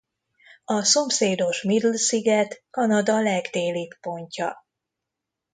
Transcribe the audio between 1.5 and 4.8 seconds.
Middle sziget Kanada legdélibb pontja.